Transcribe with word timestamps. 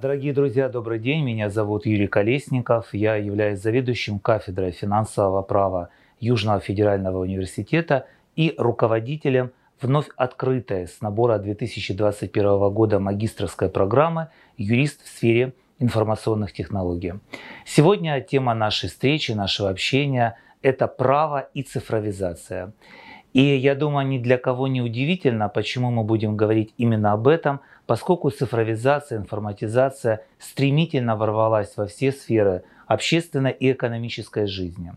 Дорогие 0.00 0.32
друзья, 0.32 0.68
добрый 0.68 1.00
день. 1.00 1.24
Меня 1.24 1.50
зовут 1.50 1.84
Юрий 1.84 2.06
Колесников. 2.06 2.94
Я 2.94 3.16
являюсь 3.16 3.58
заведующим 3.58 4.20
кафедрой 4.20 4.70
финансового 4.70 5.42
права 5.42 5.88
Южного 6.20 6.60
федерального 6.60 7.18
университета 7.18 8.06
и 8.36 8.54
руководителем 8.58 9.50
вновь 9.80 10.06
открытой 10.14 10.86
с 10.86 11.00
набора 11.00 11.38
2021 11.38 12.70
года 12.70 13.00
магистрской 13.00 13.68
программы 13.68 14.28
«Юрист 14.56 15.02
в 15.02 15.08
сфере 15.08 15.52
информационных 15.80 16.52
технологий». 16.52 17.14
Сегодня 17.66 18.20
тема 18.20 18.54
нашей 18.54 18.88
встречи, 18.90 19.32
нашего 19.32 19.68
общения– 19.68 20.38
это 20.62 20.86
право 20.86 21.48
и 21.54 21.64
цифровизация. 21.64 22.72
И 23.32 23.42
я 23.42 23.74
думаю, 23.74 24.06
ни 24.06 24.18
для 24.18 24.38
кого 24.38 24.68
не 24.68 24.82
удивительно, 24.82 25.48
почему 25.48 25.90
мы 25.90 26.04
будем 26.04 26.36
говорить 26.36 26.72
именно 26.76 27.12
об 27.12 27.28
этом– 27.28 27.60
поскольку 27.88 28.28
цифровизация, 28.28 29.16
информатизация 29.16 30.20
стремительно 30.38 31.16
ворвалась 31.16 31.74
во 31.78 31.86
все 31.86 32.12
сферы 32.12 32.62
общественной 32.86 33.50
и 33.50 33.72
экономической 33.72 34.46
жизни. 34.46 34.92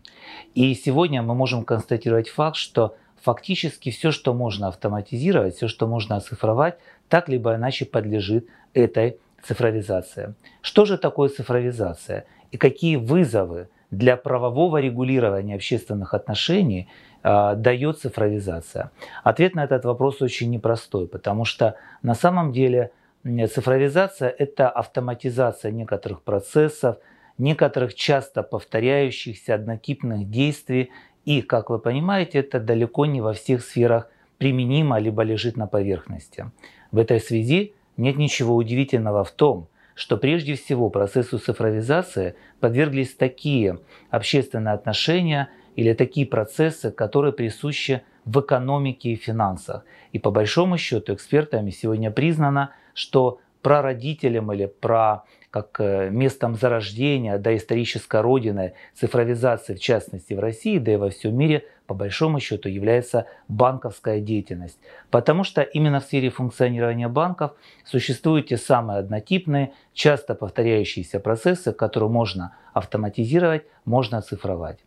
И 0.54 0.74
сегодня 0.74 1.22
мы 1.22 1.34
можем 1.34 1.64
констатировать 1.64 2.28
факт, 2.28 2.56
что 2.56 2.94
фактически 3.22 3.90
все, 3.90 4.10
что 4.10 4.34
можно 4.34 4.68
автоматизировать, 4.68 5.56
все, 5.56 5.68
что 5.68 5.86
можно 5.86 6.16
оцифровать, 6.16 6.76
так 7.08 7.30
либо 7.30 7.54
иначе 7.54 7.86
подлежит 7.86 8.46
этой 8.74 9.16
цифровизации. 9.42 10.34
Что 10.60 10.84
же 10.84 10.98
такое 10.98 11.30
цифровизация 11.30 12.26
и 12.50 12.58
какие 12.58 12.96
вызовы 12.96 13.70
для 13.92 14.16
правового 14.16 14.78
регулирования 14.78 15.54
общественных 15.54 16.14
отношений 16.14 16.88
э, 17.22 17.54
дает 17.56 18.00
цифровизация? 18.00 18.90
Ответ 19.22 19.54
на 19.54 19.62
этот 19.62 19.84
вопрос 19.84 20.20
очень 20.22 20.50
непростой, 20.50 21.06
потому 21.06 21.44
что 21.44 21.76
на 22.02 22.14
самом 22.14 22.52
деле 22.52 22.90
цифровизация– 23.24 24.34
это 24.38 24.68
автоматизация 24.68 25.70
некоторых 25.70 26.22
процессов, 26.22 26.96
некоторых 27.38 27.94
часто 27.94 28.42
повторяющихся 28.42 29.54
однотипных 29.54 30.28
действий, 30.28 30.90
и, 31.24 31.40
как 31.42 31.70
вы 31.70 31.78
понимаете, 31.78 32.40
это 32.40 32.58
далеко 32.58 33.06
не 33.06 33.20
во 33.20 33.32
всех 33.32 33.62
сферах 33.62 34.08
применимо 34.38 34.98
либо 34.98 35.22
лежит 35.22 35.56
на 35.56 35.68
поверхности. 35.68 36.50
В 36.90 36.98
этой 36.98 37.20
связи 37.20 37.74
нет 37.96 38.16
ничего 38.16 38.56
удивительного 38.56 39.22
в 39.22 39.30
том, 39.30 39.68
что 39.94 40.16
прежде 40.16 40.54
всего 40.54 40.90
процессу 40.90 41.38
цифровизации 41.38 42.34
подверглись 42.60 43.14
такие 43.14 43.80
общественные 44.10 44.74
отношения 44.74 45.48
или 45.76 45.92
такие 45.94 46.26
процессы, 46.26 46.90
которые 46.90 47.32
присущи 47.32 48.02
в 48.24 48.40
экономике 48.40 49.10
и 49.10 49.16
финансах. 49.16 49.84
И 50.12 50.18
по 50.18 50.30
большому 50.30 50.78
счету 50.78 51.14
экспертами 51.14 51.70
сегодня 51.70 52.10
признано, 52.10 52.74
что 52.94 53.40
прародителем 53.62 54.52
или 54.52 54.66
про 54.66 55.24
как 55.52 55.80
э, 55.80 56.08
местом 56.10 56.56
зарождения, 56.56 57.36
да, 57.36 57.54
исторической 57.54 58.22
родины 58.22 58.72
цифровизации, 58.94 59.74
в 59.74 59.80
частности 59.80 60.32
в 60.32 60.40
России, 60.40 60.78
да 60.78 60.94
и 60.94 60.96
во 60.96 61.10
всем 61.10 61.36
мире, 61.36 61.66
по 61.86 61.92
большому 61.92 62.40
счету 62.40 62.70
является 62.70 63.26
банковская 63.48 64.20
деятельность. 64.20 64.78
Потому 65.10 65.44
что 65.44 65.60
именно 65.60 66.00
в 66.00 66.04
сфере 66.04 66.30
функционирования 66.30 67.08
банков 67.08 67.52
существуют 67.84 68.48
те 68.48 68.56
самые 68.56 69.00
однотипные, 69.00 69.74
часто 69.92 70.34
повторяющиеся 70.34 71.20
процессы, 71.20 71.74
которые 71.74 72.08
можно 72.08 72.56
автоматизировать, 72.72 73.64
можно 73.84 74.18
оцифровать. 74.18 74.78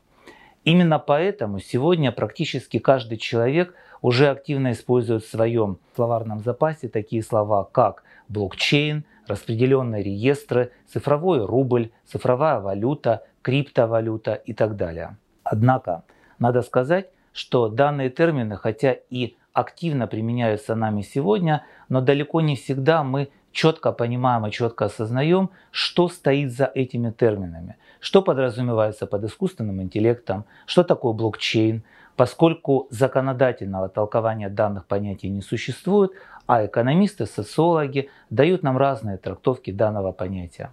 Именно 0.63 0.97
поэтому 0.97 1.59
сегодня 1.59 2.11
практически 2.11 2.79
каждый 2.79 3.19
человек 3.19 3.75
уже 4.05 4.27
активно 4.27 4.73
использует 4.73 5.23
в 5.23 5.31
своем 5.31 5.79
словарном 5.95 6.39
запасе 6.41 6.87
такие 6.87 7.23
слова, 7.23 7.63
как 7.63 8.03
блокчейн, 8.27 9.03
распределенные 9.25 10.03
реестры, 10.03 10.71
цифровой 10.87 11.43
рубль, 11.43 11.89
цифровая 12.05 12.59
валюта, 12.59 13.25
криптовалюта 13.41 14.35
и 14.35 14.53
так 14.53 14.75
далее. 14.75 15.17
Однако, 15.43 16.03
надо 16.37 16.61
сказать, 16.61 17.09
что 17.33 17.67
данные 17.67 18.11
термины, 18.11 18.57
хотя 18.57 18.95
и 19.09 19.37
активно 19.53 20.05
применяются 20.05 20.75
нами 20.75 21.01
сегодня, 21.01 21.63
но 21.89 21.99
далеко 21.99 22.41
не 22.41 22.55
всегда 22.55 23.03
мы 23.03 23.29
четко 23.55 23.93
понимаем 23.93 24.45
и 24.45 24.51
четко 24.51 24.85
осознаем, 24.85 25.49
что 25.71 26.09
стоит 26.09 26.51
за 26.51 26.65
этими 26.65 27.09
терминами, 27.09 27.77
что 28.01 28.21
подразумевается 28.21 29.07
под 29.07 29.23
искусственным 29.23 29.81
интеллектом, 29.81 30.45
что 30.65 30.83
такое 30.83 31.13
блокчейн, 31.13 31.83
поскольку 32.17 32.87
законодательного 32.91 33.87
толкования 33.87 34.49
данных 34.49 34.85
понятий 34.85 35.29
не 35.29 35.41
существует, 35.41 36.11
а 36.47 36.65
экономисты, 36.65 37.25
социологи 37.25 38.09
дают 38.29 38.61
нам 38.61 38.77
разные 38.77 39.17
трактовки 39.17 39.71
данного 39.71 40.11
понятия. 40.11 40.71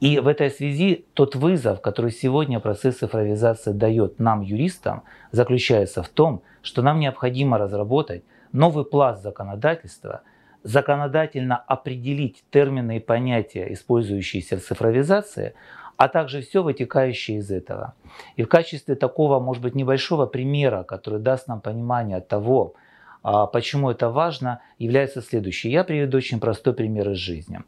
И 0.00 0.18
в 0.18 0.26
этой 0.26 0.50
связи 0.50 1.06
тот 1.14 1.36
вызов, 1.36 1.80
который 1.80 2.10
сегодня 2.10 2.60
процесс 2.60 2.98
цифровизации 2.98 3.72
дает 3.72 4.18
нам, 4.18 4.42
юристам, 4.42 5.02
заключается 5.30 6.02
в 6.02 6.08
том, 6.08 6.42
что 6.62 6.82
нам 6.82 6.98
необходимо 6.98 7.58
разработать 7.58 8.24
новый 8.52 8.84
пласт 8.84 9.22
законодательства, 9.22 10.22
законодательно 10.68 11.56
определить 11.56 12.44
термины 12.50 12.98
и 12.98 13.00
понятия, 13.00 13.72
использующиеся 13.72 14.58
в 14.58 14.60
цифровизации, 14.60 15.54
а 15.96 16.08
также 16.08 16.42
все 16.42 16.62
вытекающее 16.62 17.38
из 17.38 17.50
этого. 17.50 17.94
И 18.36 18.42
в 18.42 18.48
качестве 18.48 18.94
такого, 18.94 19.40
может 19.40 19.62
быть, 19.62 19.74
небольшого 19.74 20.26
примера, 20.26 20.82
который 20.82 21.20
даст 21.20 21.48
нам 21.48 21.62
понимание 21.62 22.20
того, 22.20 22.74
а 23.22 23.46
почему 23.46 23.90
это 23.90 24.10
важно, 24.10 24.60
является 24.78 25.22
следующее. 25.22 25.72
Я 25.72 25.84
приведу 25.84 26.18
очень 26.18 26.38
простой 26.38 26.74
пример 26.74 27.10
из 27.10 27.16
жизни. 27.16 27.60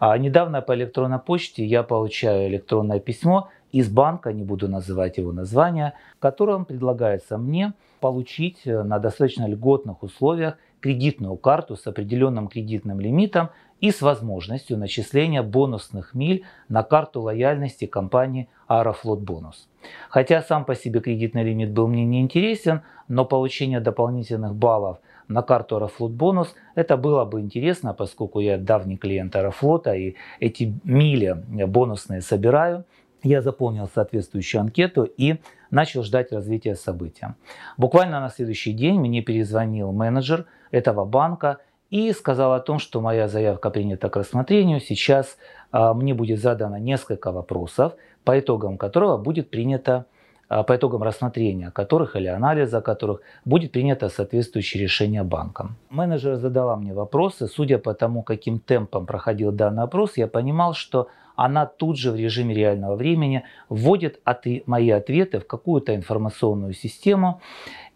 А, 0.00 0.16
недавно 0.16 0.62
по 0.62 0.74
электронной 0.74 1.18
почте 1.18 1.64
я 1.64 1.82
получаю 1.82 2.48
электронное 2.48 3.00
письмо 3.00 3.50
из 3.70 3.90
банка, 3.90 4.32
не 4.32 4.44
буду 4.44 4.66
называть 4.68 5.18
его 5.18 5.32
название, 5.32 5.92
в 6.16 6.20
котором 6.20 6.64
предлагается 6.64 7.36
мне 7.36 7.74
получить 8.00 8.62
э, 8.64 8.82
на 8.82 8.98
достаточно 8.98 9.46
льготных 9.46 10.02
условиях 10.02 10.56
кредитную 10.80 11.36
карту 11.36 11.76
с 11.76 11.86
определенным 11.86 12.48
кредитным 12.48 13.00
лимитом 13.00 13.50
и 13.80 13.90
с 13.90 14.00
возможностью 14.00 14.78
начисления 14.78 15.42
бонусных 15.42 16.14
миль 16.14 16.44
на 16.68 16.82
карту 16.82 17.20
лояльности 17.20 17.86
компании 17.86 18.48
Аэрофлот 18.66 19.20
Бонус. 19.20 19.68
Хотя 20.08 20.42
сам 20.42 20.64
по 20.64 20.74
себе 20.74 21.00
кредитный 21.00 21.44
лимит 21.44 21.72
был 21.72 21.86
мне 21.86 22.04
не 22.04 22.20
интересен, 22.20 22.82
но 23.08 23.24
получение 23.24 23.80
дополнительных 23.80 24.54
баллов 24.54 24.98
на 25.28 25.42
карту 25.42 25.76
Аэрофлот 25.76 26.12
Бонус 26.12 26.54
это 26.74 26.96
было 26.96 27.24
бы 27.24 27.40
интересно, 27.40 27.94
поскольку 27.94 28.40
я 28.40 28.58
давний 28.58 28.96
клиент 28.96 29.36
Аэрофлота 29.36 29.94
и 29.94 30.14
эти 30.40 30.78
мили 30.84 31.36
бонусные 31.66 32.20
собираю. 32.20 32.84
Я 33.22 33.42
заполнил 33.42 33.88
соответствующую 33.92 34.60
анкету 34.60 35.02
и 35.02 35.36
начал 35.70 36.02
ждать 36.02 36.32
развития 36.32 36.74
события. 36.74 37.36
Буквально 37.76 38.20
на 38.20 38.28
следующий 38.28 38.72
день 38.72 38.98
мне 39.00 39.22
перезвонил 39.22 39.92
менеджер 39.92 40.46
этого 40.70 41.04
банка 41.04 41.58
и 41.90 42.12
сказал 42.12 42.52
о 42.52 42.60
том, 42.60 42.78
что 42.78 43.00
моя 43.00 43.28
заявка 43.28 43.70
принята 43.70 44.08
к 44.08 44.16
рассмотрению. 44.16 44.80
Сейчас 44.80 45.36
а, 45.70 45.94
мне 45.94 46.14
будет 46.14 46.40
задано 46.40 46.78
несколько 46.78 47.32
вопросов, 47.32 47.94
по 48.24 48.38
итогам 48.38 48.76
которого 48.76 49.18
будет 49.18 49.50
принято 49.50 50.06
а, 50.48 50.62
по 50.62 50.76
итогам 50.76 51.02
рассмотрения 51.02 51.70
которых 51.70 52.16
или 52.16 52.26
анализа 52.26 52.80
которых 52.80 53.20
будет 53.44 53.72
принято 53.72 54.08
соответствующее 54.08 54.82
решение 54.82 55.22
банком. 55.22 55.76
Менеджер 55.90 56.36
задала 56.36 56.76
мне 56.76 56.92
вопросы. 56.94 57.46
Судя 57.48 57.78
по 57.78 57.94
тому, 57.94 58.22
каким 58.22 58.60
темпом 58.60 59.06
проходил 59.06 59.52
данный 59.52 59.82
опрос, 59.82 60.16
я 60.16 60.28
понимал, 60.28 60.74
что 60.74 61.08
она 61.36 61.66
тут 61.66 61.98
же 61.98 62.10
в 62.10 62.16
режиме 62.16 62.54
реального 62.54 62.96
времени 62.96 63.44
вводит 63.68 64.20
от 64.24 64.46
мои 64.66 64.90
ответы 64.90 65.38
в 65.38 65.46
какую-то 65.46 65.94
информационную 65.94 66.72
систему. 66.72 67.40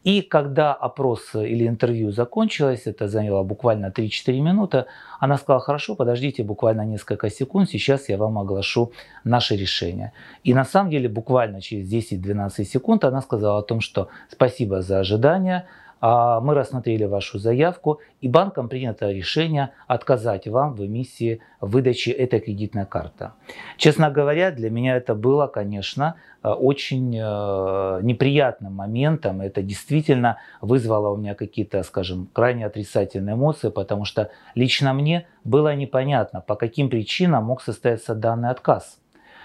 И 0.03 0.23
когда 0.23 0.73
опрос 0.73 1.35
или 1.35 1.67
интервью 1.69 2.11
закончилось, 2.11 2.83
это 2.87 3.07
заняло 3.07 3.43
буквально 3.43 3.93
3-4 3.95 4.41
минуты, 4.41 4.87
она 5.19 5.37
сказала, 5.37 5.61
хорошо, 5.61 5.95
подождите 5.95 6.43
буквально 6.43 6.87
несколько 6.87 7.29
секунд, 7.29 7.69
сейчас 7.69 8.09
я 8.09 8.17
вам 8.17 8.39
оглашу 8.39 8.93
наше 9.25 9.57
решение. 9.57 10.13
И 10.43 10.55
на 10.55 10.65
самом 10.65 10.91
деле 10.91 11.09
буквально 11.11 11.61
через 11.61 11.93
10-12 11.93 12.65
секунд 12.65 13.05
она 13.05 13.21
сказала 13.21 13.59
о 13.59 13.63
том, 13.63 13.81
что 13.83 14.09
спасибо 14.31 14.81
за 14.81 15.01
ожидание, 15.01 15.67
мы 16.01 16.55
рассмотрели 16.55 17.05
вашу 17.05 17.39
заявку, 17.39 18.01
и 18.21 18.29
банком 18.29 18.69
принято 18.69 19.11
решение 19.11 19.71
отказать 19.87 20.47
вам 20.49 20.75
в 20.75 20.85
эмиссии 20.85 21.41
выдачи 21.61 22.11
этой 22.11 22.41
кредитной 22.41 22.87
карты. 22.87 23.31
Честно 23.77 24.11
говоря, 24.11 24.51
для 24.51 24.71
меня 24.71 24.97
это 24.97 25.15
было, 25.15 25.47
конечно, 25.47 26.17
э, 26.43 26.49
очень 26.49 27.15
э, 27.17 28.01
неприятным 28.03 28.75
моментом. 28.75 29.41
Это 29.41 29.63
действительно 29.63 30.39
вызвало 30.61 31.11
у 31.11 31.17
меня 31.17 31.35
какие-то, 31.35 31.83
скажем, 31.83 32.29
крайне 32.33 32.67
отрицательные 32.67 33.35
эмоции, 33.35 33.71
потому 33.71 34.05
что 34.05 34.31
лично 34.55 34.95
мне 34.95 35.27
было 35.45 35.75
непонятно, 35.75 36.41
по 36.41 36.55
каким 36.55 36.89
причинам 36.89 37.45
мог 37.45 37.63
состояться 37.63 38.15
данный 38.15 38.51
отказ. 38.51 38.99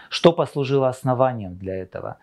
Что 0.09 0.31
послужило 0.31 0.87
основанием 0.87 1.55
для 1.57 1.75
этого? 1.75 2.17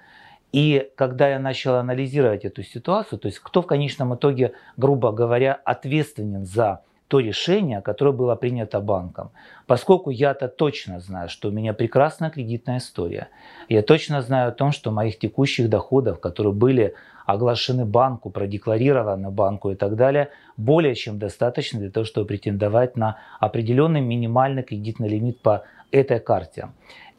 И 0.52 0.90
когда 0.96 1.28
я 1.28 1.38
начал 1.38 1.76
анализировать 1.76 2.44
эту 2.44 2.62
ситуацию, 2.62 3.18
то 3.18 3.26
есть 3.26 3.38
кто 3.38 3.62
в 3.62 3.66
конечном 3.66 4.14
итоге, 4.14 4.52
грубо 4.76 5.10
говоря, 5.10 5.54
ответственен 5.64 6.44
за 6.44 6.82
то 7.08 7.20
решение, 7.20 7.82
которое 7.82 8.12
было 8.12 8.36
принято 8.36 8.80
банком. 8.80 9.32
Поскольку 9.66 10.08
я-то 10.08 10.48
точно 10.48 10.98
знаю, 10.98 11.28
что 11.28 11.48
у 11.48 11.50
меня 11.50 11.74
прекрасная 11.74 12.30
кредитная 12.30 12.78
история, 12.78 13.28
я 13.68 13.82
точно 13.82 14.22
знаю 14.22 14.48
о 14.48 14.52
том, 14.52 14.72
что 14.72 14.90
моих 14.90 15.18
текущих 15.18 15.68
доходов, 15.68 16.20
которые 16.20 16.54
были 16.54 16.94
оглашены 17.26 17.84
банку, 17.84 18.30
продекларированы 18.30 19.30
банку 19.30 19.70
и 19.70 19.74
так 19.74 19.94
далее, 19.96 20.30
более 20.56 20.94
чем 20.94 21.18
достаточно 21.18 21.80
для 21.80 21.90
того, 21.90 22.04
чтобы 22.04 22.26
претендовать 22.26 22.96
на 22.96 23.18
определенный 23.40 24.00
минимальный 24.00 24.62
кредитный 24.62 25.08
лимит 25.08 25.40
по 25.42 25.64
этой 25.90 26.18
карте. 26.18 26.70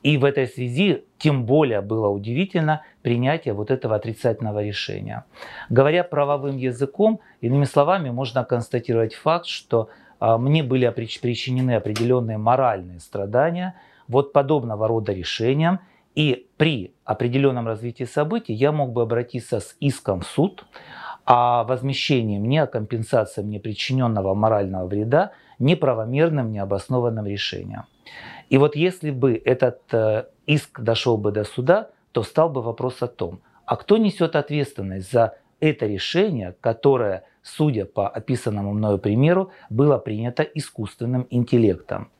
И 0.03 0.17
в 0.17 0.25
этой 0.25 0.47
связи 0.47 1.05
тем 1.17 1.45
более 1.45 1.81
было 1.81 2.09
удивительно 2.09 2.83
принятие 3.01 3.53
вот 3.53 3.71
этого 3.71 3.95
отрицательного 3.95 4.61
решения. 4.61 5.23
Говоря 5.69 6.03
правовым 6.03 6.57
языком, 6.57 7.21
иными 7.39 7.63
словами, 7.63 8.09
можно 8.09 8.43
констатировать 8.43 9.15
факт, 9.15 9.45
что 9.45 9.89
а, 10.19 10.37
мне 10.37 10.61
были 10.61 10.87
причинены 10.89 11.75
определенные 11.75 12.37
моральные 12.37 12.99
страдания 12.99 13.75
вот 14.09 14.33
подобного 14.33 14.87
рода 14.89 15.13
решениям, 15.13 15.79
и 16.15 16.47
при 16.57 16.93
определенном 17.05 17.65
развитии 17.65 18.03
событий 18.03 18.53
я 18.53 18.71
мог 18.71 18.91
бы 18.91 19.01
обратиться 19.01 19.61
с 19.61 19.75
иском 19.79 20.21
в 20.21 20.27
суд 20.27 20.65
о 21.25 21.63
возмещении 21.63 22.37
мне, 22.37 22.63
о 22.63 22.67
компенсации 22.67 23.41
мне 23.41 23.59
причиненного 23.59 24.35
морального 24.35 24.85
вреда 24.85 25.31
неправомерным, 25.59 26.51
необоснованным 26.51 27.25
решением. 27.25 27.83
И 28.49 28.57
вот 28.57 28.75
если 28.75 29.11
бы 29.11 29.41
этот 29.43 29.81
э, 29.93 30.25
иск 30.45 30.79
дошел 30.79 31.17
бы 31.17 31.31
до 31.31 31.43
суда, 31.43 31.89
то 32.11 32.23
стал 32.23 32.49
бы 32.49 32.61
вопрос 32.61 33.01
о 33.01 33.07
том, 33.07 33.41
а 33.65 33.75
кто 33.75 33.97
несет 33.97 34.35
ответственность 34.35 35.11
за 35.11 35.35
это 35.59 35.85
решение, 35.85 36.55
которое, 36.59 37.23
судя 37.41 37.85
по 37.85 38.07
описанному 38.07 38.73
мною 38.73 38.99
примеру, 38.99 39.51
было 39.69 39.97
принято 39.97 40.43
искусственным 40.43 41.25
интеллектом. 41.29 42.11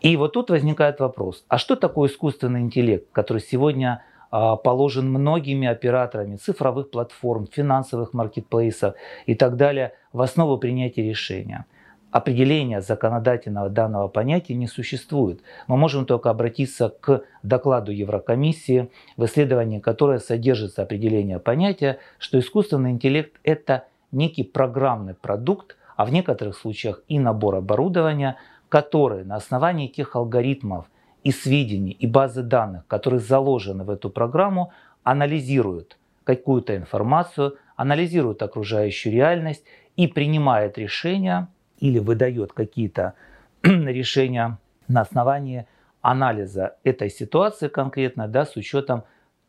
И 0.00 0.16
вот 0.16 0.32
тут 0.32 0.50
возникает 0.50 0.98
вопрос, 1.00 1.44
а 1.48 1.58
что 1.58 1.76
такое 1.76 2.08
искусственный 2.08 2.60
интеллект, 2.60 3.06
который 3.12 3.42
сегодня 3.42 4.02
а, 4.30 4.56
положен 4.56 5.10
многими 5.10 5.68
операторами 5.68 6.36
цифровых 6.36 6.90
платформ, 6.90 7.46
финансовых 7.46 8.14
маркетплейсов 8.14 8.94
и 9.26 9.34
так 9.34 9.56
далее 9.56 9.92
в 10.12 10.22
основу 10.22 10.56
принятия 10.58 11.02
решения? 11.02 11.66
Определения 12.10 12.80
законодательного 12.80 13.68
данного 13.68 14.08
понятия 14.08 14.54
не 14.54 14.66
существует. 14.66 15.40
Мы 15.66 15.76
можем 15.76 16.06
только 16.06 16.30
обратиться 16.30 16.88
к 16.88 17.22
докладу 17.42 17.92
Еврокомиссии, 17.92 18.90
в 19.16 19.24
исследовании 19.24 19.78
которое 19.78 20.18
содержится 20.18 20.82
определение 20.82 21.38
понятия, 21.38 21.98
что 22.18 22.38
искусственный 22.38 22.90
интеллект– 22.90 23.38
это 23.44 23.84
некий 24.12 24.42
программный 24.42 25.14
продукт, 25.14 25.76
а 25.96 26.04
в 26.04 26.12
некоторых 26.12 26.56
случаях 26.56 27.02
и 27.08 27.18
набор 27.18 27.56
оборудования, 27.56 28.36
который 28.68 29.24
на 29.24 29.36
основании 29.36 29.88
тех 29.88 30.16
алгоритмов 30.16 30.86
и 31.22 31.30
сведений 31.30 31.92
и 31.92 32.06
базы 32.06 32.42
данных, 32.42 32.86
которые 32.86 33.20
заложены 33.20 33.84
в 33.84 33.90
эту 33.90 34.10
программу, 34.10 34.72
анализирует 35.02 35.98
какую-то 36.24 36.76
информацию, 36.76 37.56
анализирует 37.76 38.42
окружающую 38.42 39.12
реальность 39.12 39.64
и 39.96 40.06
принимает 40.06 40.76
решения– 40.76 41.48
или 41.80 41.98
выдает 41.98 42.52
какие-то 42.52 43.14
решения 43.62 44.58
на 44.88 45.00
основании 45.02 45.66
анализа 46.02 46.76
этой 46.84 47.10
ситуации 47.10 47.68
конкретно, 47.68 48.28
да, 48.28 48.46
с 48.46 48.56
учетом 48.56 49.04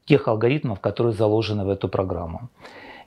тех 0.05 0.27
алгоритмов, 0.27 0.79
которые 0.79 1.13
заложены 1.13 1.65
в 1.65 1.69
эту 1.69 1.87
программу. 1.87 2.49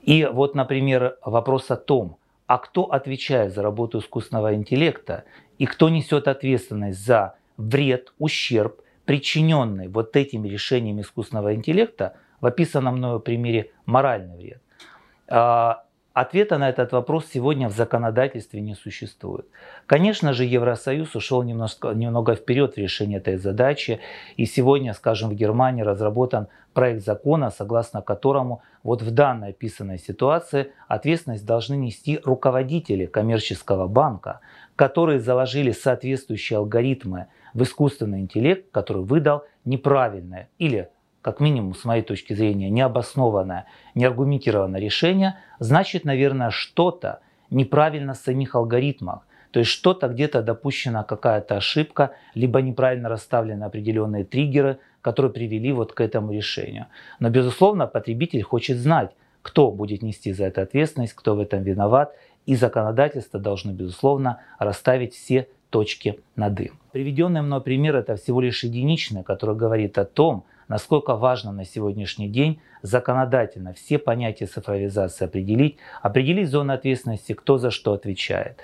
И 0.02 0.24
вот, 0.30 0.54
например, 0.54 1.16
вопрос 1.24 1.70
о 1.70 1.76
том, 1.76 2.16
а 2.46 2.58
кто 2.58 2.84
отвечает 2.84 3.54
за 3.54 3.62
работу 3.62 3.98
искусственного 3.98 4.54
интеллекта 4.54 5.24
и 5.58 5.66
кто 5.66 5.88
несет 5.88 6.28
ответственность 6.28 7.04
за 7.04 7.36
вред, 7.56 8.12
ущерб, 8.18 8.80
причиненный 9.06 9.88
вот 9.88 10.16
этими 10.16 10.48
решениями 10.48 11.02
искусственного 11.02 11.54
интеллекта, 11.54 12.16
в 12.40 12.46
описанном 12.46 12.96
мною 12.96 13.20
примере 13.20 13.70
моральный 13.86 14.36
вред. 14.36 14.62
Ответа 16.14 16.58
на 16.58 16.68
этот 16.68 16.92
вопрос 16.92 17.26
сегодня 17.26 17.68
в 17.68 17.72
законодательстве 17.72 18.60
не 18.60 18.76
существует. 18.76 19.46
Конечно 19.86 20.32
же, 20.32 20.44
Евросоюз 20.44 21.16
ушел 21.16 21.42
немножко, 21.42 21.88
немного 21.88 22.36
вперед 22.36 22.74
в 22.74 22.78
решении 22.78 23.16
этой 23.16 23.36
задачи. 23.36 23.98
И 24.36 24.46
сегодня, 24.46 24.94
скажем, 24.94 25.30
в 25.30 25.34
Германии 25.34 25.82
разработан 25.82 26.46
проект 26.72 27.04
закона, 27.04 27.50
согласно 27.50 28.00
которому 28.00 28.62
вот 28.84 29.02
в 29.02 29.10
данной 29.10 29.48
описанной 29.48 29.98
ситуации 29.98 30.70
ответственность 30.86 31.44
должны 31.44 31.74
нести 31.74 32.20
руководители 32.22 33.06
коммерческого 33.06 33.88
банка, 33.88 34.38
которые 34.76 35.18
заложили 35.18 35.72
соответствующие 35.72 36.58
алгоритмы 36.58 37.26
в 37.54 37.64
искусственный 37.64 38.20
интеллект, 38.20 38.70
который 38.70 39.02
выдал 39.02 39.46
неправильное 39.64 40.48
или 40.58 40.90
как 41.24 41.40
минимум, 41.40 41.74
с 41.74 41.86
моей 41.86 42.02
точки 42.02 42.34
зрения, 42.34 42.68
необоснованное, 42.68 43.64
неаргументированное 43.94 44.78
решение, 44.78 45.38
значит, 45.58 46.04
наверное, 46.04 46.50
что-то 46.50 47.20
неправильно 47.48 48.12
в 48.12 48.18
самих 48.18 48.54
алгоритмах. 48.54 49.26
То 49.50 49.60
есть 49.60 49.70
что-то 49.70 50.08
где-то 50.08 50.42
допущена 50.42 51.02
какая-то 51.02 51.56
ошибка, 51.56 52.10
либо 52.34 52.60
неправильно 52.60 53.08
расставлены 53.08 53.64
определенные 53.64 54.24
триггеры, 54.24 54.80
которые 55.00 55.32
привели 55.32 55.72
вот 55.72 55.94
к 55.94 56.02
этому 56.02 56.30
решению. 56.30 56.88
Но, 57.20 57.30
безусловно, 57.30 57.86
потребитель 57.86 58.42
хочет 58.42 58.76
знать, 58.76 59.12
кто 59.40 59.70
будет 59.70 60.02
нести 60.02 60.30
за 60.34 60.44
это 60.44 60.60
ответственность, 60.60 61.14
кто 61.14 61.36
в 61.36 61.40
этом 61.40 61.62
виноват. 61.62 62.14
И 62.44 62.54
законодательство 62.54 63.40
должно, 63.40 63.72
безусловно, 63.72 64.42
расставить 64.58 65.14
все 65.14 65.48
точки 65.70 66.20
над 66.36 66.60
«и». 66.60 66.72
Приведенный 66.92 67.40
мной 67.40 67.62
пример– 67.62 67.96
это 67.96 68.16
всего 68.16 68.42
лишь 68.42 68.62
единичный, 68.62 69.22
который 69.22 69.56
говорит 69.56 69.96
о 69.96 70.04
том, 70.04 70.44
насколько 70.68 71.16
важно 71.16 71.52
на 71.52 71.64
сегодняшний 71.64 72.28
день 72.28 72.60
законодательно 72.82 73.72
все 73.72 73.98
понятия 73.98 74.46
цифровизации 74.46 75.24
определить, 75.24 75.78
определить 76.02 76.48
зоны 76.48 76.72
ответственности, 76.72 77.32
кто 77.32 77.58
за 77.58 77.70
что 77.70 77.92
отвечает. 77.92 78.58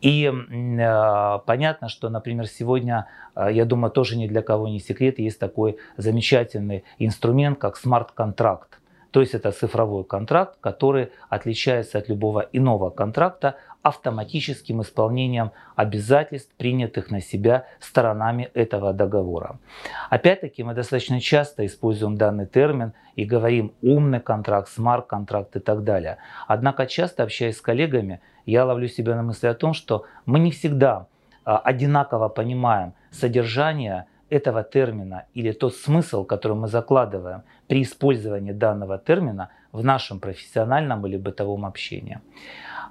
И 0.00 0.26
э, 0.26 1.38
понятно, 1.46 1.88
что, 1.88 2.08
например, 2.08 2.48
сегодня, 2.48 3.06
э, 3.36 3.48
я 3.52 3.64
думаю, 3.64 3.92
тоже 3.92 4.18
ни 4.18 4.26
для 4.26 4.42
кого 4.42 4.68
не 4.68 4.80
секрет, 4.80 5.18
есть 5.18 5.38
такой 5.38 5.78
замечательный 5.96 6.84
инструмент, 6.98 7.58
как 7.58 7.76
смарт-контракт. 7.76 8.81
То 9.12 9.20
есть 9.20 9.34
это 9.34 9.52
цифровой 9.52 10.04
контракт, 10.04 10.56
который 10.60 11.12
отличается 11.28 11.98
от 11.98 12.08
любого 12.08 12.48
иного 12.52 12.90
контракта 12.90 13.56
автоматическим 13.82 14.80
исполнением 14.80 15.50
обязательств, 15.76 16.52
принятых 16.56 17.10
на 17.10 17.20
себя 17.20 17.66
сторонами 17.78 18.50
этого 18.54 18.92
договора. 18.92 19.58
Опять-таки 20.08 20.62
мы 20.62 20.72
достаточно 20.72 21.20
часто 21.20 21.66
используем 21.66 22.16
данный 22.16 22.46
термин 22.46 22.94
и 23.14 23.24
говорим 23.24 23.72
умный 23.82 24.20
контракт, 24.20 24.68
смарт-контракт 24.70 25.56
и 25.56 25.60
так 25.60 25.84
далее. 25.84 26.16
Однако 26.48 26.86
часто 26.86 27.22
общаясь 27.22 27.58
с 27.58 27.60
коллегами, 27.60 28.20
я 28.46 28.64
ловлю 28.64 28.88
себя 28.88 29.14
на 29.14 29.22
мысли 29.22 29.46
о 29.46 29.54
том, 29.54 29.74
что 29.74 30.06
мы 30.24 30.38
не 30.38 30.52
всегда 30.52 31.06
а, 31.44 31.58
одинаково 31.58 32.28
понимаем 32.28 32.94
содержание 33.10 34.06
этого 34.32 34.62
термина 34.62 35.26
или 35.34 35.52
тот 35.52 35.76
смысл, 35.76 36.24
который 36.24 36.56
мы 36.56 36.66
закладываем 36.66 37.42
при 37.68 37.82
использовании 37.82 38.52
данного 38.52 38.96
термина 38.96 39.50
в 39.72 39.84
нашем 39.84 40.20
профессиональном 40.20 41.06
или 41.06 41.18
бытовом 41.18 41.66
общении. 41.66 42.18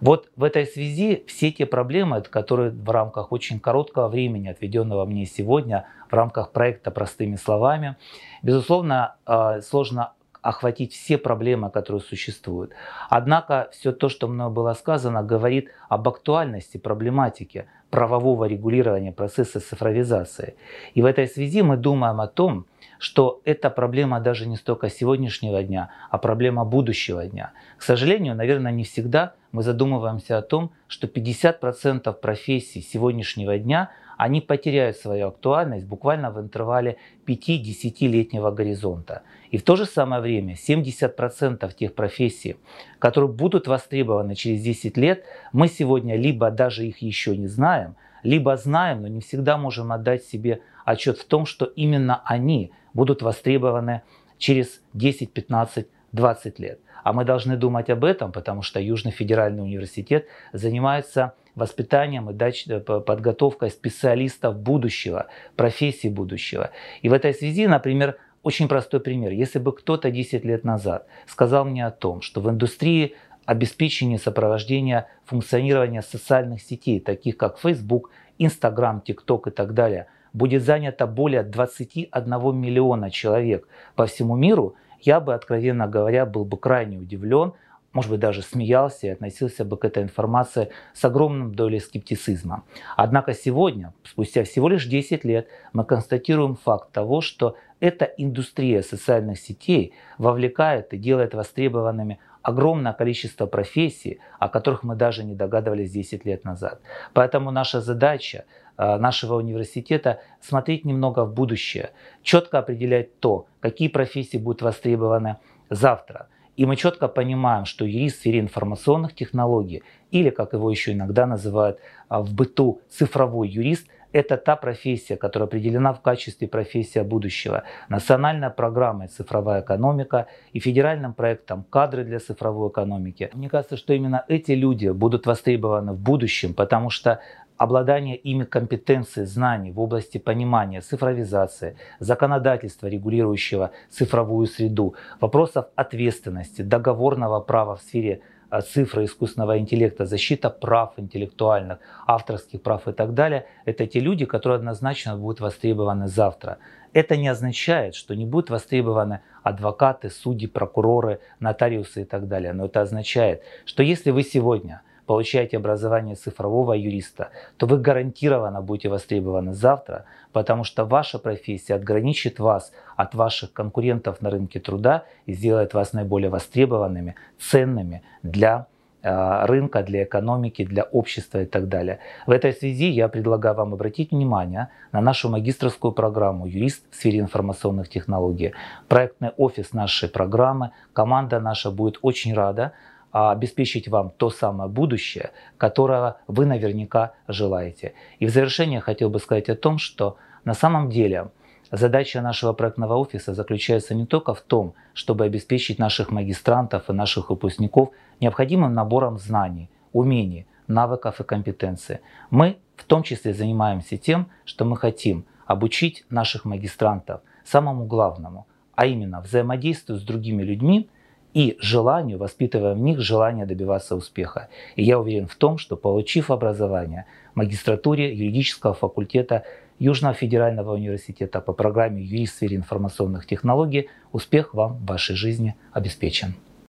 Вот 0.02 0.30
в 0.36 0.44
этой 0.44 0.68
связи 0.68 1.24
все 1.28 1.52
те 1.52 1.66
проблемы, 1.66 2.22
которые 2.22 2.70
в 2.70 2.90
рамках 2.90 3.32
очень 3.32 3.60
короткого 3.60 4.08
времени, 4.08 4.50
отведенного 4.50 5.06
мне 5.06 5.26
сегодня, 5.26 5.86
в 6.12 6.14
рамках 6.14 6.52
проекта 6.52 6.92
«Простыми 6.92 7.38
словами», 7.38 7.96
безусловно, 8.44 9.16
э, 9.26 9.62
сложно 9.62 10.14
охватить 10.42 10.94
все 10.94 11.18
проблемы, 11.18 11.70
которые 11.70 12.02
существуют. 12.02 12.72
Однако 13.10 13.70
все 13.72 13.92
то, 13.92 14.10
что 14.10 14.28
мной 14.28 14.50
было 14.50 14.74
сказано, 14.74 15.24
говорит 15.24 15.70
об 15.90 16.08
актуальности 16.08 16.78
проблематики 16.78 17.68
правового 17.90 18.46
регулирования 18.46 19.12
процесса 19.12 19.60
цифровизации. 19.60 20.56
И 20.94 21.02
в 21.02 21.06
этой 21.06 21.28
связи 21.28 21.62
мы 21.62 21.78
думаем 21.78 22.22
о 22.22 22.28
том, 22.28 22.66
что 22.98 23.42
это 23.46 23.70
проблема 23.70 24.20
даже 24.20 24.48
не 24.48 24.56
столько 24.56 24.90
сегодняшнего 24.90 25.64
дня, 25.64 25.90
а 26.10 26.18
проблема 26.18 26.66
будущего 26.66 27.26
дня. 27.26 27.52
К 27.78 27.84
сожалению, 27.84 28.36
наверное, 28.36 28.72
не 28.72 28.84
всегда 28.84 29.34
мы 29.52 29.64
задумываемся 29.64 30.38
о 30.38 30.42
том, 30.42 30.72
что 30.88 31.08
50% 31.08 32.14
профессий 32.14 32.82
сегодняшнего 32.82 33.58
дня 33.58 33.90
они 34.22 34.40
потеряют 34.40 34.98
свою 34.98 35.30
актуальность 35.30 35.88
буквально 35.88 36.30
в 36.30 36.40
интервале 36.40 36.98
5-10-летнего 37.26 38.52
горизонта. 38.52 39.24
И 39.50 39.58
в 39.58 39.64
то 39.64 39.76
же 39.76 39.88
самое 39.88 40.22
время 40.22 40.54
70% 40.54 41.74
тех 41.74 41.96
профессий, 41.96 42.58
которые 43.00 43.32
будут 43.32 43.68
востребованы 43.68 44.36
через 44.36 44.62
10 44.62 44.96
лет, 44.98 45.26
мы 45.54 45.68
сегодня 45.68 46.18
либо 46.18 46.52
даже 46.52 46.86
их 46.86 47.02
еще 47.02 47.36
не 47.36 47.48
знаем, 47.48 47.96
либо 48.22 48.56
знаем, 48.58 49.02
но 49.02 49.08
не 49.08 49.22
всегда 49.22 49.58
можем 49.58 49.92
отдать 49.92 50.24
себе 50.24 50.62
отчет 50.86 51.18
в 51.18 51.26
том, 51.26 51.48
что 51.48 51.66
именно 51.66 52.22
они 52.24 52.74
будут 52.94 53.24
востребованы 53.24 54.04
через 54.38 54.84
10, 54.94 55.34
15, 55.34 55.88
20 56.12 56.60
лет. 56.60 56.80
А 57.04 57.14
мы 57.14 57.26
должны 57.26 57.58
думать 57.58 57.90
об 57.90 58.06
этом, 58.06 58.32
потому 58.32 58.62
что 58.62 58.80
Южный 58.80 59.12
федеральный 59.12 59.64
университет 59.64 60.28
занимается 60.54 61.34
воспитанием 61.56 62.30
и 62.30 62.36
э, 62.38 62.80
подготовкой 62.80 63.70
специалистов 63.70 64.58
будущего, 64.58 65.28
профессий 65.56 66.10
будущего. 66.10 66.72
И 67.02 67.10
в 67.10 67.14
этой 67.14 67.34
связи, 67.34 67.68
например, 67.68 68.18
очень 68.44 68.68
простой 68.68 69.00
пример. 69.00 69.32
Если 69.32 69.60
бы 69.60 69.74
кто-то 69.74 70.10
10 70.10 70.46
лет 70.46 70.64
назад 70.64 71.06
сказал 71.28 71.66
мне 71.66 71.86
о 71.86 71.92
том, 71.92 72.22
что 72.22 72.42
в 72.42 72.50
индустрии 72.50 73.16
обеспечения 73.46 74.18
сопровождения 74.18 75.08
функционирования 75.26 76.02
социальных 76.02 76.62
сетей, 76.62 77.00
таких 77.00 77.38
как 77.38 77.60
Facebook, 77.60 78.12
Instagram, 78.40 79.04
TikTok 79.06 79.50
и 79.50 79.52
так 79.52 79.74
далее, 79.74 80.08
будет 80.34 80.64
занято 80.64 81.08
более 81.08 81.44
21 81.44 82.56
миллиона 82.56 83.12
человек 83.12 83.68
по 83.96 84.06
всему 84.06 84.36
миру, 84.36 84.76
я 85.02 85.20
бы, 85.20 85.34
откровенно 85.34 85.88
говоря, 85.88 86.26
был 86.26 86.46
бы 86.46 86.58
крайне 86.58 86.98
удивлен, 86.98 87.54
может 87.94 88.12
быть, 88.12 88.20
даже 88.20 88.42
смеялся 88.42 89.08
и 89.08 89.10
относился 89.10 89.66
бы 89.66 89.78
к 89.78 89.86
этой 89.86 90.04
информации 90.04 90.70
с 90.94 91.04
огромным 91.04 91.54
долей 91.54 91.80
скептицизма. 91.80 92.64
Однако 92.96 93.34
сегодня, 93.34 93.94
спустя 94.04 94.44
всего 94.44 94.70
лишь 94.70 94.86
10 94.86 95.26
лет, 95.26 95.48
мы 95.74 95.84
констатируем 95.84 96.56
факт 96.56 96.92
того, 96.92 97.22
что 97.22 97.56
эта 97.80 98.06
индустрия 98.06 98.82
социальных 98.82 99.40
сетей 99.40 99.94
вовлекает 100.18 100.94
и 100.94 100.98
делает 100.98 101.34
востребованными 101.34 102.20
огромное 102.42 102.94
количество 102.94 103.46
профессий, 103.46 104.20
о 104.40 104.50
которых 104.50 104.84
мы 104.84 104.96
даже 104.96 105.24
не 105.24 105.36
догадывались 105.36 105.92
10 105.92 106.26
лет 106.26 106.44
назад. 106.44 106.82
Поэтому 107.14 107.52
наша 107.52 107.82
задача 107.82 108.46
э, 108.78 108.98
нашего 108.98 109.36
университета 109.36 110.22
смотреть 110.40 110.86
немного 110.86 111.26
в 111.26 111.34
будущее, 111.34 111.92
четко 112.24 112.60
определять 112.60 113.20
то, 113.20 113.48
какие 113.60 113.90
профессии 113.90 114.38
будут 114.38 114.62
востребованы 114.62 115.38
завтра– 115.70 116.28
и 116.58 116.66
мы 116.66 116.76
четко 116.76 117.08
понимаем, 117.08 117.66
что 117.66 117.86
юрист 117.86 118.18
в 118.18 118.20
сфере 118.20 118.40
информационных 118.40 119.16
технологий, 119.16 119.84
или 120.12 120.30
как 120.30 120.54
его 120.54 120.70
еще 120.70 120.92
иногда 120.92 121.26
называют 121.26 121.80
а, 122.10 122.22
в 122.22 122.34
быту 122.34 122.82
цифровой 122.90 123.50
юрист, 123.50 123.88
это 124.12 124.38
та 124.38 124.56
профессия, 124.56 125.16
которая 125.16 125.48
определена 125.48 125.94
в 125.94 126.02
качестве 126.02 126.48
профессия 126.48 127.04
будущего. 127.04 127.64
Национальная 127.90 128.50
программа 128.50 129.08
«Цифровая 129.08 129.62
экономика» 129.62 130.28
и 130.52 130.60
федеральным 130.60 131.14
проектом 131.14 131.64
«Кадры 131.70 132.04
для 132.04 132.20
цифровой 132.20 132.70
экономики». 132.70 133.30
Мне 133.34 133.50
кажется, 133.50 133.78
что 133.78 133.94
именно 133.94 134.26
эти 134.28 134.52
люди 134.52 134.90
будут 134.90 135.26
востребованы 135.26 135.94
в 135.94 136.00
будущем, 136.00 136.54
потому 136.54 136.90
что 136.90 137.22
обладание 137.62 138.16
ими 138.16 138.44
компетенцией, 138.44 139.28
знаний 139.28 139.72
в 139.72 139.80
области 139.80 140.18
понимания 140.18 140.82
цифровизации, 140.82 141.76
законодательства, 142.00 142.88
регулирующего 142.88 143.70
цифровую 143.92 144.48
среду, 144.48 144.96
вопросов 145.20 145.68
ответственности, 145.76 146.64
договорного 146.64 147.40
права 147.40 147.76
в 147.76 147.82
сфере 147.82 148.22
а, 148.50 148.62
цифры 148.62 149.06
искусственного 149.06 149.60
интеллекта, 149.60 150.08
защита 150.08 150.50
прав 150.50 150.94
интеллектуальных, 150.98 151.78
авторских 152.08 152.64
прав 152.64 152.88
и 152.88 152.94
так 152.94 153.14
далее, 153.14 153.46
это 153.66 153.86
те 153.86 154.00
люди, 154.00 154.26
которые 154.26 154.58
однозначно 154.58 155.16
будут 155.16 155.40
востребованы 155.40 156.08
завтра. 156.08 156.58
Это 156.94 157.16
не 157.16 157.28
означает, 157.28 157.94
что 157.94 158.16
не 158.16 158.26
будут 158.26 158.50
востребованы 158.50 159.20
адвокаты, 159.44 160.10
судьи, 160.10 160.48
прокуроры, 160.48 161.20
нотариусы 161.40 162.02
и 162.02 162.06
так 162.06 162.28
далее. 162.28 162.54
Но 162.54 162.66
это 162.66 162.82
означает, 162.82 163.44
что 163.66 163.84
если 163.84 164.10
вы 164.10 164.24
сегодня– 164.24 164.82
получаете 165.06 165.58
образование 165.58 166.16
цифрового 166.16 166.74
юриста, 166.74 167.30
то 167.58 167.66
вы 167.66 167.78
гарантированно 167.78 168.62
будете 168.62 168.90
востребованы 168.90 169.54
завтра, 169.54 170.06
потому 170.32 170.64
что 170.64 170.86
ваша 170.86 171.20
профессия 171.20 171.76
отграничит 171.76 172.40
вас 172.40 172.72
от 172.96 173.16
ваших 173.16 173.54
конкурентов 173.54 174.22
на 174.22 174.30
рынке 174.30 174.60
труда 174.60 175.04
и 175.26 175.34
сделает 175.34 175.74
вас 175.74 175.94
наиболее 175.94 176.30
востребованными, 176.30 177.16
ценными 177.40 178.04
для 178.24 178.68
а, 179.04 179.48
рынка, 179.48 179.82
для 179.82 180.04
экономики, 180.04 180.64
для 180.64 180.84
общества 180.84 181.42
и 181.42 181.46
так 181.46 181.68
далее. 181.68 182.00
В 182.28 182.32
этой 182.32 182.54
связи 182.54 182.90
я 182.90 183.08
предлагаю 183.08 183.56
вам 183.56 183.74
обратить 183.74 184.12
внимание 184.12 184.68
на 184.92 185.02
нашу 185.02 185.30
магистрскую 185.30 185.92
программу 185.92 186.46
«Юрист 186.46 186.84
в 186.92 186.96
сфере 186.96 187.20
информационных 187.20 187.90
технологий». 187.90 188.54
Проектный 188.88 189.30
офис 189.38 189.74
нашей 189.74 190.08
программы, 190.08 190.70
команда 190.94 191.40
наша 191.40 191.72
будет 191.72 191.98
очень 192.04 192.36
рада 192.36 192.74
а 193.12 193.32
обеспечить 193.32 193.88
вам 193.88 194.12
то 194.12 194.30
самое 194.30 194.70
будущее, 194.70 195.32
которого 195.58 196.18
вы 196.28 196.46
наверняка 196.46 197.14
желаете. 197.28 197.94
И 198.20 198.26
в 198.26 198.30
завершение 198.30 198.80
хотел 198.80 199.10
бы 199.10 199.20
сказать 199.20 199.50
о 199.50 199.56
том, 199.56 199.78
что 199.78 200.18
на 200.46 200.54
самом 200.54 200.90
деле 200.90 201.30
задача 201.72 202.22
нашего 202.22 202.54
проектного 202.54 202.96
офиса 202.96 203.34
заключается 203.34 203.96
не 203.96 204.06
только 204.06 204.34
в 204.34 204.42
том, 204.42 204.74
чтобы 204.94 205.26
обеспечить 205.26 205.78
наших 205.78 206.10
магистрантов 206.10 206.90
и 206.90 206.94
наших 206.94 207.30
выпускников 207.30 207.90
необходимым 208.20 208.74
набором 208.74 209.18
знаний, 209.18 209.70
умений, 209.92 210.48
навыков 210.68 211.20
и 211.20 211.24
компетенций. 211.24 212.00
Мы 212.30 212.58
в 212.78 212.86
том 212.86 213.04
числе 213.04 213.34
занимаемся 213.34 213.98
тем, 213.98 214.30
что 214.46 214.64
мы 214.64 214.78
хотим 214.78 215.26
обучить 215.46 216.06
наших 216.10 216.46
магистрантов 216.46 217.22
самому 217.44 217.86
главному, 217.86 218.48
а 218.76 218.86
именно 218.86 219.20
взаимодействию 219.20 220.00
с 220.00 220.04
другими 220.04 220.44
людьми– 220.44 220.90
и 221.34 221.58
желанию, 221.60 222.18
воспитывая 222.18 222.74
в 222.74 222.80
них 222.80 223.00
желание 223.00 223.46
добиваться 223.46 223.96
успеха. 223.96 224.50
И 224.76 224.84
я 224.84 225.00
уверен 225.00 225.28
в 225.28 225.36
том, 225.36 225.58
что 225.58 225.76
получив 225.76 226.32
образование 226.32 227.06
в 227.34 227.38
магистратуре 227.38 228.14
юридического 228.14 228.74
факультета 228.74 229.44
Южного 229.80 230.14
федерального 230.14 230.76
университета 230.76 231.42
по 231.42 231.54
программе 231.54 232.04
юрист 232.04 232.34
в 232.34 232.36
сфере 232.36 232.58
информационных 232.58 233.26
технологий, 233.26 233.90
успех 234.12 234.54
вам 234.54 234.78
в 234.78 234.86
вашей 234.86 235.16
жизни 235.16 235.56
обеспечен. 235.74 236.36